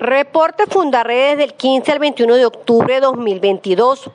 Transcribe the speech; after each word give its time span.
Reporte 0.00 0.64
Fundarredes 0.64 1.36
del 1.36 1.52
15 1.52 1.92
al 1.92 1.98
21 1.98 2.36
de 2.36 2.46
octubre 2.46 2.94
de 2.94 3.00
2022. 3.00 4.10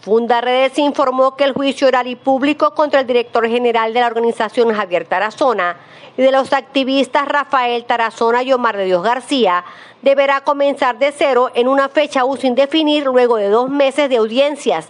Fundarredes 0.00 0.76
informó 0.76 1.36
que 1.36 1.44
el 1.44 1.52
juicio 1.52 1.86
oral 1.86 2.08
y 2.08 2.16
público 2.16 2.74
contra 2.74 2.98
el 2.98 3.06
director 3.06 3.46
general 3.48 3.94
de 3.94 4.00
la 4.00 4.08
organización 4.08 4.74
Javier 4.74 5.06
Tarazona 5.06 5.76
y 6.16 6.22
de 6.22 6.32
los 6.32 6.52
activistas 6.52 7.28
Rafael 7.28 7.84
Tarazona 7.84 8.42
y 8.42 8.52
Omar 8.52 8.76
de 8.76 8.86
Dios 8.86 9.04
García 9.04 9.64
deberá 10.02 10.40
comenzar 10.40 10.98
de 10.98 11.12
cero 11.12 11.48
en 11.54 11.68
una 11.68 11.88
fecha 11.88 12.22
aún 12.22 12.36
sin 12.36 12.56
definir 12.56 13.04
luego 13.04 13.36
de 13.36 13.50
dos 13.50 13.70
meses 13.70 14.08
de 14.08 14.16
audiencias, 14.16 14.88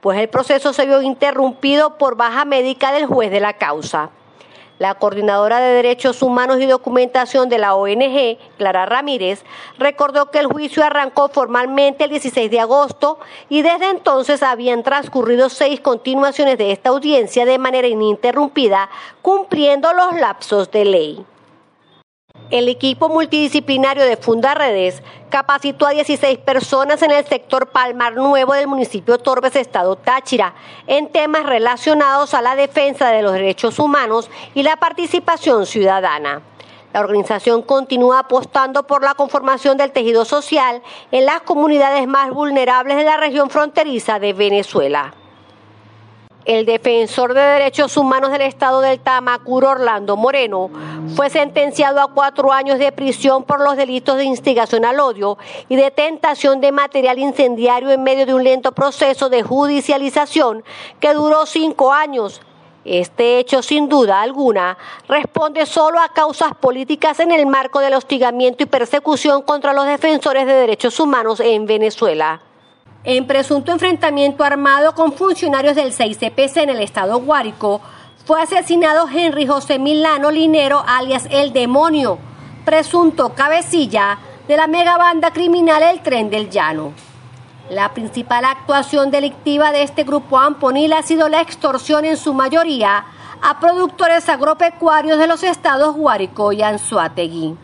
pues 0.00 0.18
el 0.18 0.30
proceso 0.30 0.72
se 0.72 0.86
vio 0.86 1.02
interrumpido 1.02 1.98
por 1.98 2.16
baja 2.16 2.46
médica 2.46 2.92
del 2.92 3.04
juez 3.04 3.30
de 3.30 3.40
la 3.40 3.52
causa. 3.52 4.08
La 4.78 4.94
coordinadora 4.96 5.58
de 5.58 5.72
Derechos 5.72 6.22
Humanos 6.22 6.60
y 6.60 6.66
Documentación 6.66 7.48
de 7.48 7.58
la 7.58 7.74
ONG, 7.74 8.38
Clara 8.58 8.84
Ramírez, 8.84 9.42
recordó 9.78 10.30
que 10.30 10.38
el 10.38 10.46
juicio 10.46 10.84
arrancó 10.84 11.28
formalmente 11.28 12.04
el 12.04 12.10
16 12.10 12.50
de 12.50 12.60
agosto 12.60 13.18
y 13.48 13.62
desde 13.62 13.88
entonces 13.88 14.42
habían 14.42 14.82
transcurrido 14.82 15.48
seis 15.48 15.80
continuaciones 15.80 16.58
de 16.58 16.72
esta 16.72 16.90
audiencia 16.90 17.46
de 17.46 17.58
manera 17.58 17.88
ininterrumpida, 17.88 18.90
cumpliendo 19.22 19.92
los 19.94 20.12
lapsos 20.20 20.70
de 20.70 20.84
ley. 20.84 21.26
El 22.48 22.68
equipo 22.68 23.08
multidisciplinario 23.08 24.04
de 24.04 24.16
Fundarredes 24.16 25.02
capacitó 25.30 25.84
a 25.84 25.90
16 25.90 26.38
personas 26.38 27.02
en 27.02 27.10
el 27.10 27.26
sector 27.26 27.70
Palmar 27.70 28.14
Nuevo 28.14 28.52
del 28.52 28.68
municipio 28.68 29.18
Torbes, 29.18 29.56
Estado 29.56 29.96
Táchira, 29.96 30.54
en 30.86 31.10
temas 31.10 31.44
relacionados 31.44 32.34
a 32.34 32.42
la 32.42 32.54
defensa 32.54 33.08
de 33.08 33.22
los 33.22 33.32
derechos 33.32 33.80
humanos 33.80 34.30
y 34.54 34.62
la 34.62 34.76
participación 34.76 35.66
ciudadana. 35.66 36.40
La 36.92 37.00
organización 37.00 37.62
continúa 37.62 38.20
apostando 38.20 38.86
por 38.86 39.02
la 39.02 39.14
conformación 39.14 39.76
del 39.76 39.90
tejido 39.90 40.24
social 40.24 40.82
en 41.10 41.26
las 41.26 41.40
comunidades 41.40 42.06
más 42.06 42.30
vulnerables 42.30 42.96
de 42.96 43.04
la 43.04 43.16
región 43.16 43.50
fronteriza 43.50 44.20
de 44.20 44.32
Venezuela. 44.34 45.12
El 46.46 46.64
defensor 46.64 47.34
de 47.34 47.40
derechos 47.40 47.96
humanos 47.96 48.30
del 48.30 48.42
estado 48.42 48.80
del 48.80 49.00
Tamacuro, 49.00 49.70
Orlando 49.70 50.16
Moreno, 50.16 50.70
fue 51.16 51.28
sentenciado 51.28 52.00
a 52.00 52.06
cuatro 52.06 52.52
años 52.52 52.78
de 52.78 52.92
prisión 52.92 53.42
por 53.42 53.60
los 53.60 53.76
delitos 53.76 54.16
de 54.16 54.26
instigación 54.26 54.84
al 54.84 55.00
odio 55.00 55.38
y 55.68 55.74
de 55.74 55.90
tentación 55.90 56.60
de 56.60 56.70
material 56.70 57.18
incendiario 57.18 57.90
en 57.90 58.04
medio 58.04 58.26
de 58.26 58.34
un 58.34 58.44
lento 58.44 58.70
proceso 58.70 59.28
de 59.28 59.42
judicialización 59.42 60.62
que 61.00 61.14
duró 61.14 61.46
cinco 61.46 61.92
años. 61.92 62.40
Este 62.84 63.40
hecho, 63.40 63.60
sin 63.60 63.88
duda 63.88 64.22
alguna, 64.22 64.78
responde 65.08 65.66
solo 65.66 65.98
a 65.98 66.10
causas 66.10 66.54
políticas 66.54 67.18
en 67.18 67.32
el 67.32 67.46
marco 67.46 67.80
del 67.80 67.94
hostigamiento 67.94 68.62
y 68.62 68.66
persecución 68.66 69.42
contra 69.42 69.72
los 69.72 69.84
defensores 69.84 70.46
de 70.46 70.52
derechos 70.52 71.00
humanos 71.00 71.40
en 71.40 71.66
Venezuela 71.66 72.45
en 73.06 73.24
presunto 73.24 73.70
enfrentamiento 73.70 74.42
armado 74.42 74.92
con 74.96 75.12
funcionarios 75.12 75.76
del 75.76 75.92
6CPC 75.92 76.62
en 76.64 76.70
el 76.70 76.80
estado 76.80 77.20
Guárico, 77.20 77.80
fue 78.24 78.42
asesinado 78.42 79.08
Henry 79.08 79.46
José 79.46 79.78
Milano 79.78 80.32
Linero, 80.32 80.82
alias 80.84 81.28
El 81.30 81.52
Demonio, 81.52 82.18
presunto 82.64 83.32
cabecilla 83.32 84.18
de 84.48 84.56
la 84.56 84.66
megabanda 84.66 85.30
criminal 85.30 85.84
El 85.84 86.02
Tren 86.02 86.30
del 86.30 86.50
Llano. 86.50 86.94
La 87.70 87.94
principal 87.94 88.44
actuación 88.44 89.12
delictiva 89.12 89.70
de 89.70 89.84
este 89.84 90.02
grupo 90.02 90.40
amponil 90.40 90.92
ha 90.92 91.02
sido 91.02 91.28
la 91.28 91.40
extorsión 91.40 92.04
en 92.04 92.16
su 92.16 92.34
mayoría 92.34 93.04
a 93.40 93.60
productores 93.60 94.28
agropecuarios 94.28 95.20
de 95.20 95.28
los 95.28 95.44
estados 95.44 95.94
Guárico 95.94 96.50
y 96.50 96.62
Anzuategui. 96.62 97.56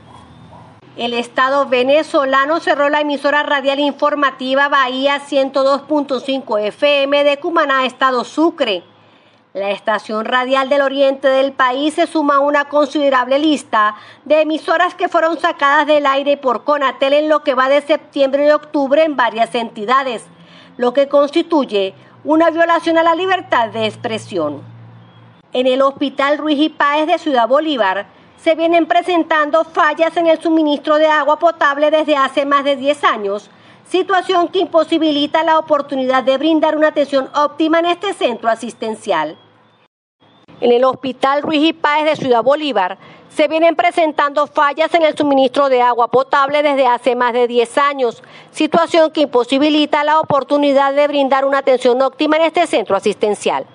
El 0.96 1.14
Estado 1.14 1.64
venezolano 1.64 2.60
cerró 2.60 2.90
la 2.90 3.00
emisora 3.00 3.42
radial 3.42 3.80
informativa 3.80 4.68
Bahía 4.68 5.22
102.5 5.26 6.60
FM 6.60 7.24
de 7.24 7.38
Cumaná, 7.38 7.86
Estado 7.86 8.24
Sucre. 8.24 8.84
La 9.54 9.70
estación 9.70 10.26
radial 10.26 10.68
del 10.68 10.82
oriente 10.82 11.28
del 11.28 11.52
país 11.52 11.94
se 11.94 12.06
suma 12.06 12.36
a 12.36 12.40
una 12.40 12.66
considerable 12.66 13.38
lista 13.38 13.96
de 14.26 14.42
emisoras 14.42 14.94
que 14.94 15.08
fueron 15.08 15.38
sacadas 15.38 15.86
del 15.86 16.04
aire 16.04 16.36
por 16.36 16.64
Conatel 16.64 17.14
en 17.14 17.30
lo 17.30 17.42
que 17.42 17.54
va 17.54 17.70
de 17.70 17.80
septiembre 17.80 18.48
y 18.48 18.50
octubre 18.50 19.02
en 19.02 19.16
varias 19.16 19.54
entidades, 19.54 20.26
lo 20.76 20.92
que 20.92 21.08
constituye 21.08 21.94
una 22.22 22.50
violación 22.50 22.98
a 22.98 23.02
la 23.02 23.14
libertad 23.14 23.70
de 23.70 23.86
expresión. 23.86 24.60
En 25.54 25.66
el 25.66 25.80
Hospital 25.80 26.36
Ruiz 26.36 26.58
y 26.58 26.68
Páez 26.68 27.06
de 27.06 27.18
Ciudad 27.18 27.48
Bolívar, 27.48 28.06
se 28.42 28.56
vienen 28.56 28.86
presentando 28.86 29.62
fallas 29.64 30.16
en 30.16 30.26
el 30.26 30.40
suministro 30.40 30.96
de 30.96 31.06
agua 31.06 31.38
potable 31.38 31.92
desde 31.92 32.16
hace 32.16 32.44
más 32.44 32.64
de 32.64 32.74
10 32.74 33.04
años, 33.04 33.50
situación 33.88 34.48
que 34.48 34.58
imposibilita 34.58 35.44
la 35.44 35.60
oportunidad 35.60 36.24
de 36.24 36.38
brindar 36.38 36.76
una 36.76 36.88
atención 36.88 37.30
óptima 37.34 37.78
en 37.78 37.86
este 37.86 38.12
centro 38.14 38.48
asistencial. 38.50 39.38
En 40.60 40.72
el 40.72 40.84
Hospital 40.84 41.42
Ruiz 41.42 41.68
y 41.68 41.72
Páez 41.72 42.04
de 42.04 42.16
Ciudad 42.16 42.42
Bolívar 42.42 42.98
se 43.28 43.46
vienen 43.46 43.76
presentando 43.76 44.46
fallas 44.48 44.92
en 44.94 45.02
el 45.02 45.16
suministro 45.16 45.68
de 45.68 45.80
agua 45.80 46.08
potable 46.08 46.64
desde 46.64 46.86
hace 46.86 47.14
más 47.14 47.32
de 47.32 47.46
10 47.46 47.78
años, 47.78 48.22
situación 48.50 49.12
que 49.12 49.22
imposibilita 49.22 50.02
la 50.02 50.18
oportunidad 50.18 50.94
de 50.94 51.06
brindar 51.06 51.44
una 51.44 51.58
atención 51.58 52.02
óptima 52.02 52.36
en 52.36 52.42
este 52.42 52.66
centro 52.66 52.96
asistencial. 52.96 53.66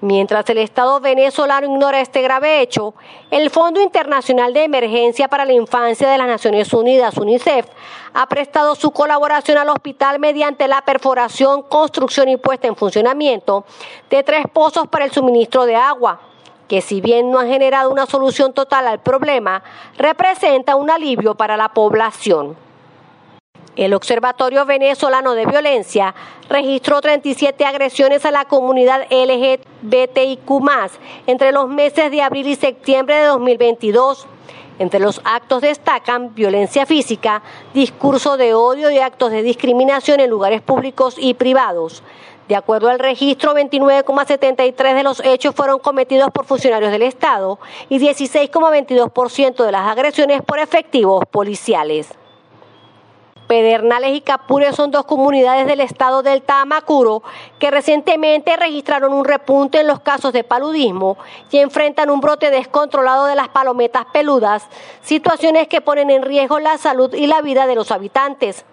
Mientras 0.00 0.48
el 0.50 0.58
Estado 0.58 1.00
venezolano 1.00 1.66
ignora 1.66 2.00
este 2.00 2.22
grave 2.22 2.60
hecho, 2.60 2.94
el 3.32 3.50
Fondo 3.50 3.80
Internacional 3.80 4.52
de 4.54 4.62
Emergencia 4.62 5.26
para 5.26 5.44
la 5.44 5.54
Infancia 5.54 6.08
de 6.08 6.16
las 6.16 6.28
Naciones 6.28 6.72
Unidas, 6.72 7.16
UNICEF, 7.16 7.66
ha 8.14 8.26
prestado 8.28 8.76
su 8.76 8.92
colaboración 8.92 9.58
al 9.58 9.68
hospital 9.70 10.20
mediante 10.20 10.68
la 10.68 10.82
perforación, 10.82 11.62
construcción 11.62 12.28
y 12.28 12.36
puesta 12.36 12.68
en 12.68 12.76
funcionamiento 12.76 13.64
de 14.08 14.22
tres 14.22 14.44
pozos 14.52 14.86
para 14.86 15.04
el 15.04 15.10
suministro 15.10 15.66
de 15.66 15.74
agua, 15.74 16.20
que 16.68 16.80
si 16.80 17.00
bien 17.00 17.32
no 17.32 17.40
han 17.40 17.48
generado 17.48 17.90
una 17.90 18.06
solución 18.06 18.52
total 18.52 18.86
al 18.86 19.00
problema, 19.00 19.64
representa 19.96 20.76
un 20.76 20.90
alivio 20.90 21.34
para 21.34 21.56
la 21.56 21.70
población. 21.70 22.67
El 23.78 23.94
Observatorio 23.94 24.66
Venezolano 24.66 25.34
de 25.34 25.46
Violencia 25.46 26.12
registró 26.48 27.00
37 27.00 27.64
agresiones 27.64 28.24
a 28.26 28.32
la 28.32 28.44
comunidad 28.44 29.06
LGBTIQ 29.08 30.50
entre 31.28 31.52
los 31.52 31.68
meses 31.68 32.10
de 32.10 32.20
abril 32.20 32.48
y 32.48 32.56
septiembre 32.56 33.14
de 33.14 33.26
2022. 33.26 34.26
Entre 34.80 34.98
los 34.98 35.20
actos 35.22 35.62
destacan 35.62 36.34
violencia 36.34 36.86
física, 36.86 37.40
discurso 37.72 38.36
de 38.36 38.52
odio 38.52 38.90
y 38.90 38.98
actos 38.98 39.30
de 39.30 39.42
discriminación 39.42 40.18
en 40.18 40.28
lugares 40.28 40.60
públicos 40.60 41.14
y 41.16 41.34
privados. 41.34 42.02
De 42.48 42.56
acuerdo 42.56 42.88
al 42.88 42.98
registro, 42.98 43.54
29,73 43.54 44.94
de 44.96 45.02
los 45.04 45.24
hechos 45.24 45.54
fueron 45.54 45.78
cometidos 45.78 46.32
por 46.32 46.46
funcionarios 46.46 46.90
del 46.90 47.02
Estado 47.02 47.60
y 47.88 48.00
16,22% 48.00 49.64
de 49.64 49.70
las 49.70 49.86
agresiones 49.86 50.42
por 50.42 50.58
efectivos 50.58 51.22
policiales. 51.30 52.08
Pedernales 53.48 54.14
y 54.14 54.20
Capure 54.20 54.74
son 54.74 54.90
dos 54.90 55.06
comunidades 55.06 55.66
del 55.66 55.80
estado 55.80 56.22
del 56.22 56.42
Tamacuro 56.42 57.22
que 57.58 57.70
recientemente 57.70 58.54
registraron 58.56 59.14
un 59.14 59.24
repunte 59.24 59.80
en 59.80 59.86
los 59.86 60.00
casos 60.00 60.34
de 60.34 60.44
paludismo 60.44 61.16
y 61.50 61.56
enfrentan 61.56 62.10
un 62.10 62.20
brote 62.20 62.50
descontrolado 62.50 63.24
de 63.24 63.34
las 63.34 63.48
palometas 63.48 64.04
peludas, 64.12 64.68
situaciones 65.00 65.66
que 65.66 65.80
ponen 65.80 66.10
en 66.10 66.22
riesgo 66.22 66.58
la 66.58 66.76
salud 66.76 67.14
y 67.14 67.26
la 67.26 67.40
vida 67.40 67.66
de 67.66 67.74
los 67.74 67.90
habitantes. 67.90 68.66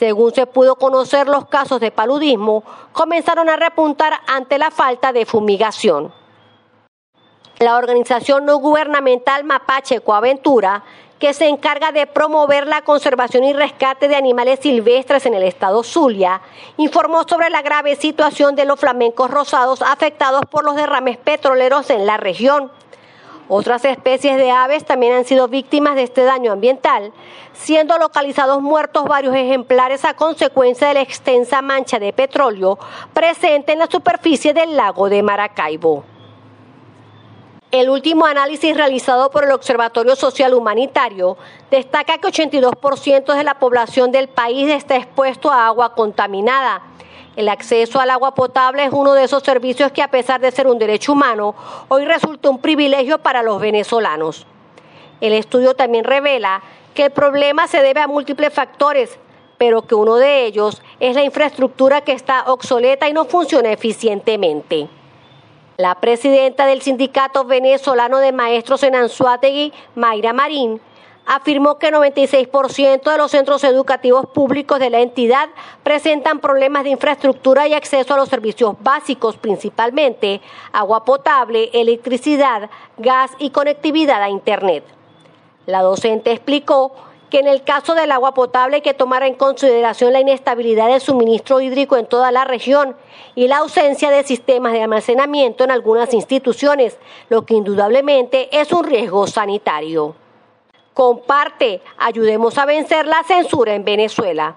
Según 0.00 0.34
se 0.34 0.46
pudo 0.46 0.74
conocer, 0.74 1.28
los 1.28 1.46
casos 1.46 1.78
de 1.78 1.92
paludismo 1.92 2.64
comenzaron 2.92 3.48
a 3.48 3.54
repuntar 3.56 4.14
ante 4.26 4.58
la 4.58 4.72
falta 4.72 5.12
de 5.12 5.26
fumigación. 5.26 6.12
La 7.60 7.76
organización 7.76 8.46
no 8.46 8.58
gubernamental 8.58 9.42
Mapache 9.44 10.00
Coaventura 10.00 10.84
que 11.18 11.34
se 11.34 11.48
encarga 11.48 11.92
de 11.92 12.06
promover 12.06 12.66
la 12.66 12.82
conservación 12.82 13.44
y 13.44 13.52
rescate 13.52 14.08
de 14.08 14.16
animales 14.16 14.60
silvestres 14.60 15.26
en 15.26 15.34
el 15.34 15.42
estado 15.42 15.82
Zulia, 15.82 16.40
informó 16.76 17.24
sobre 17.28 17.50
la 17.50 17.62
grave 17.62 17.96
situación 17.96 18.54
de 18.54 18.64
los 18.64 18.78
flamencos 18.78 19.30
rosados 19.30 19.82
afectados 19.82 20.42
por 20.50 20.64
los 20.64 20.76
derrames 20.76 21.16
petroleros 21.16 21.90
en 21.90 22.06
la 22.06 22.16
región. 22.16 22.70
Otras 23.50 23.84
especies 23.86 24.36
de 24.36 24.50
aves 24.50 24.84
también 24.84 25.14
han 25.14 25.24
sido 25.24 25.48
víctimas 25.48 25.94
de 25.94 26.02
este 26.02 26.22
daño 26.22 26.52
ambiental, 26.52 27.12
siendo 27.54 27.96
localizados 27.98 28.60
muertos 28.60 29.04
varios 29.04 29.34
ejemplares 29.34 30.04
a 30.04 30.14
consecuencia 30.14 30.88
de 30.88 30.94
la 30.94 31.00
extensa 31.00 31.62
mancha 31.62 31.98
de 31.98 32.12
petróleo 32.12 32.78
presente 33.14 33.72
en 33.72 33.78
la 33.78 33.86
superficie 33.86 34.52
del 34.52 34.76
lago 34.76 35.08
de 35.08 35.22
Maracaibo. 35.22 36.17
El 37.70 37.90
último 37.90 38.24
análisis 38.24 38.74
realizado 38.74 39.30
por 39.30 39.44
el 39.44 39.52
Observatorio 39.52 40.16
Social 40.16 40.54
Humanitario 40.54 41.36
destaca 41.70 42.16
que 42.16 42.28
82% 42.28 43.36
de 43.36 43.44
la 43.44 43.58
población 43.58 44.10
del 44.10 44.28
país 44.28 44.70
está 44.70 44.96
expuesto 44.96 45.50
a 45.50 45.66
agua 45.66 45.94
contaminada. 45.94 46.80
El 47.36 47.50
acceso 47.50 48.00
al 48.00 48.08
agua 48.08 48.34
potable 48.34 48.84
es 48.84 48.90
uno 48.90 49.12
de 49.12 49.24
esos 49.24 49.42
servicios 49.42 49.92
que 49.92 50.02
a 50.02 50.10
pesar 50.10 50.40
de 50.40 50.50
ser 50.50 50.66
un 50.66 50.78
derecho 50.78 51.12
humano, 51.12 51.54
hoy 51.88 52.06
resulta 52.06 52.48
un 52.48 52.58
privilegio 52.58 53.18
para 53.18 53.42
los 53.42 53.60
venezolanos. 53.60 54.46
El 55.20 55.34
estudio 55.34 55.74
también 55.74 56.04
revela 56.04 56.62
que 56.94 57.04
el 57.04 57.10
problema 57.10 57.68
se 57.68 57.82
debe 57.82 58.00
a 58.00 58.06
múltiples 58.06 58.50
factores, 58.50 59.18
pero 59.58 59.82
que 59.82 59.94
uno 59.94 60.16
de 60.16 60.46
ellos 60.46 60.80
es 61.00 61.14
la 61.14 61.22
infraestructura 61.22 62.00
que 62.00 62.12
está 62.12 62.44
obsoleta 62.46 63.10
y 63.10 63.12
no 63.12 63.26
funciona 63.26 63.70
eficientemente. 63.70 64.88
La 65.78 65.94
presidenta 66.00 66.66
del 66.66 66.82
Sindicato 66.82 67.44
Venezolano 67.44 68.18
de 68.18 68.32
Maestros 68.32 68.82
en 68.82 68.96
Anzuategui, 68.96 69.72
Mayra 69.94 70.32
Marín, 70.32 70.80
afirmó 71.24 71.78
que 71.78 71.92
96% 71.92 73.08
de 73.08 73.16
los 73.16 73.30
centros 73.30 73.62
educativos 73.62 74.26
públicos 74.26 74.80
de 74.80 74.90
la 74.90 74.98
entidad 74.98 75.48
presentan 75.84 76.40
problemas 76.40 76.82
de 76.82 76.90
infraestructura 76.90 77.68
y 77.68 77.74
acceso 77.74 78.12
a 78.12 78.16
los 78.16 78.28
servicios 78.28 78.74
básicos, 78.80 79.36
principalmente 79.36 80.40
agua 80.72 81.04
potable, 81.04 81.70
electricidad, 81.72 82.70
gas 82.96 83.30
y 83.38 83.50
conectividad 83.50 84.20
a 84.20 84.30
Internet. 84.30 84.82
La 85.66 85.82
docente 85.82 86.32
explicó 86.32 86.92
que 87.30 87.38
en 87.38 87.46
el 87.46 87.62
caso 87.62 87.94
del 87.94 88.12
agua 88.12 88.34
potable 88.34 88.76
hay 88.76 88.82
que 88.82 88.94
tomar 88.94 89.22
en 89.22 89.34
consideración 89.34 90.12
la 90.12 90.20
inestabilidad 90.20 90.88
del 90.88 91.00
suministro 91.00 91.60
hídrico 91.60 91.96
en 91.96 92.06
toda 92.06 92.32
la 92.32 92.44
región 92.44 92.96
y 93.34 93.48
la 93.48 93.58
ausencia 93.58 94.10
de 94.10 94.24
sistemas 94.24 94.72
de 94.72 94.82
almacenamiento 94.82 95.64
en 95.64 95.70
algunas 95.70 96.14
instituciones, 96.14 96.96
lo 97.28 97.44
que 97.44 97.54
indudablemente 97.54 98.48
es 98.58 98.72
un 98.72 98.84
riesgo 98.84 99.26
sanitario. 99.26 100.14
Comparte, 100.94 101.82
ayudemos 101.98 102.56
a 102.58 102.66
vencer 102.66 103.06
la 103.06 103.22
censura 103.22 103.74
en 103.74 103.84
Venezuela. 103.84 104.56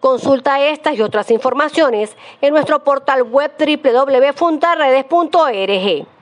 Consulta 0.00 0.60
estas 0.60 0.96
y 0.96 1.02
otras 1.02 1.30
informaciones 1.30 2.16
en 2.40 2.52
nuestro 2.52 2.82
portal 2.84 3.24
web 3.24 3.52
www.fundaredes.org. 3.58 6.17